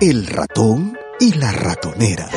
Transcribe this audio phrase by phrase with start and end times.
[0.00, 2.30] El ratón y la ratonera.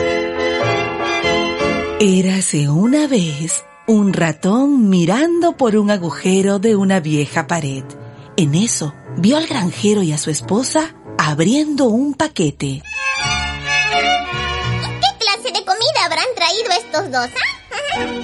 [2.02, 7.86] Érase una vez un ratón mirando por un agujero de una vieja pared.
[8.36, 12.82] En eso, vio al granjero y a su esposa abriendo un paquete.
[13.92, 17.30] ¿Qué clase de comida habrán traído estos dos?
[17.96, 18.24] ah?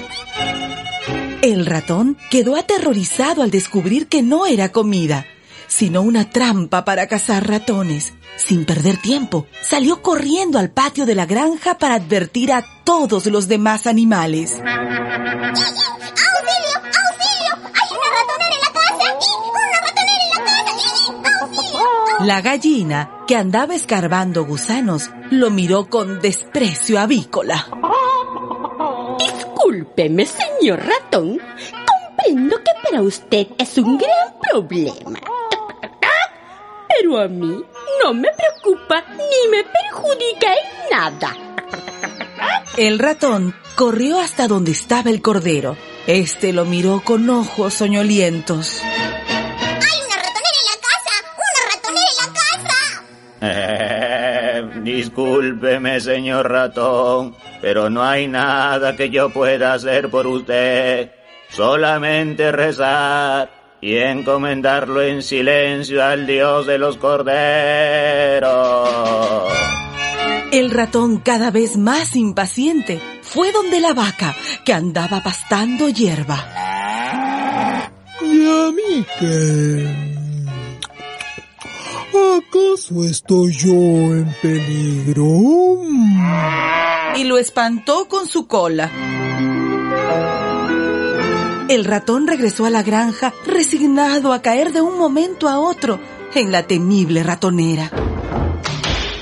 [1.42, 5.26] El ratón quedó aterrorizado al descubrir que no era comida,
[5.70, 8.12] sino una trampa para cazar ratones.
[8.36, 13.48] Sin perder tiempo, salió corriendo al patio de la granja para advertir a todos los
[13.48, 14.60] demás animales.
[14.66, 14.76] ¡Auxilio!
[16.76, 17.56] ¡Auxilio!
[17.74, 19.06] ¡Hay una ratonera en la casa!
[19.22, 20.72] ¡Y ¡Una ratonera en la casa!
[20.76, 20.78] ¡Y
[21.44, 21.80] ¡Auxilio!
[22.26, 27.68] La gallina, que andaba escarbando gusanos, lo miró con desprecio avícola.
[29.20, 31.40] Discúlpeme, señor ratón.
[32.18, 35.20] Comprendo que para usted es un gran problema.
[37.10, 37.66] Pero a mí
[38.04, 41.36] no me preocupa ni me perjudica en nada.
[42.78, 45.76] El ratón corrió hasta donde estaba el cordero.
[46.06, 48.84] Este lo miró con ojos soñolientos.
[48.84, 51.16] ¡Hay una ratonera en la casa!
[51.34, 52.78] ¡Una ratonera en la casa!
[53.42, 61.10] Eh, discúlpeme, señor ratón, pero no hay nada que yo pueda hacer por usted.
[61.50, 67.30] Solamente rezar y encomendarlo en silencio al Dios de los corderos.
[70.52, 74.36] El ratón, cada vez más impaciente, fue donde la vaca,
[74.66, 76.44] que andaba pastando hierba.
[78.22, 80.10] ¿Y a mí qué?
[82.10, 85.26] ¿Acaso estoy yo en peligro?
[87.16, 88.92] Y lo espantó con su cola.
[91.70, 96.00] El ratón regresó a la granja resignado a caer de un momento a otro
[96.34, 97.92] en la temible ratonera.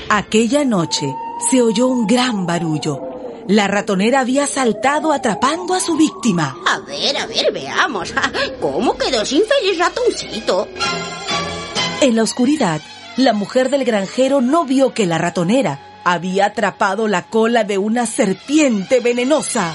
[0.08, 1.14] Aquella noche
[1.50, 3.02] se oyó un gran barullo.
[3.48, 6.56] La ratonera había saltado atrapando a su víctima.
[6.66, 8.14] A ver, a ver, veamos.
[8.62, 10.68] ¿Cómo quedó sin feliz ratoncito?
[12.00, 12.80] En la oscuridad,
[13.18, 18.06] la mujer del granjero no vio que la ratonera había atrapado la cola de una
[18.06, 19.74] serpiente venenosa.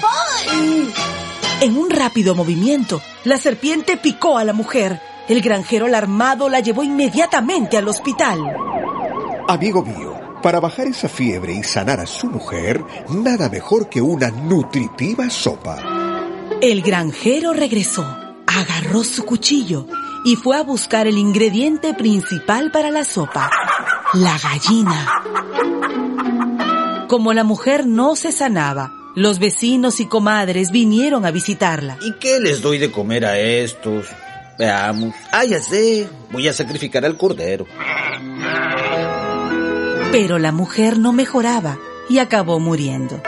[1.60, 5.00] En un rápido movimiento, la serpiente picó a la mujer.
[5.28, 8.38] El granjero alarmado la llevó inmediatamente al hospital.
[9.48, 14.30] Amigo mío, para bajar esa fiebre y sanar a su mujer, nada mejor que una
[14.30, 15.78] nutritiva sopa.
[16.60, 18.04] El granjero regresó,
[18.46, 19.86] agarró su cuchillo
[20.24, 23.50] y fue a buscar el ingrediente principal para la sopa,
[24.14, 25.22] la gallina.
[27.08, 31.98] Como la mujer no se sanaba, los vecinos y comadres vinieron a visitarla.
[32.00, 34.06] ¿Y qué les doy de comer a estos?
[34.58, 35.14] Veamos.
[35.32, 36.08] Ah, ya sé.
[36.30, 37.66] Voy a sacrificar al cordero.
[40.12, 43.20] Pero la mujer no mejoraba y acabó muriendo.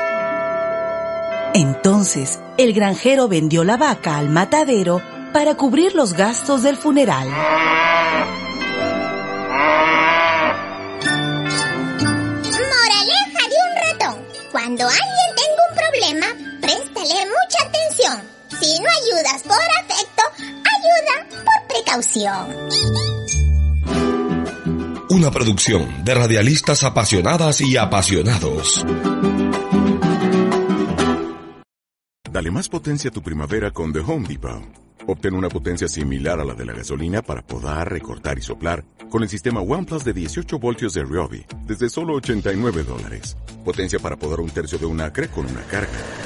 [1.55, 5.01] Entonces, el granjero vendió la vaca al matadero
[5.33, 7.29] para cubrir los gastos del funeral.
[25.09, 28.85] Una producción de radialistas apasionadas y apasionados.
[32.31, 34.63] Dale más potencia a tu primavera con The Home Depot.
[35.07, 39.23] Obtén una potencia similar a la de la gasolina para podar, recortar y soplar con
[39.23, 43.39] el sistema OnePlus de 18 voltios de Ryobi desde solo 89 dólares.
[43.65, 46.26] Potencia para podar un tercio de un acre con una carga.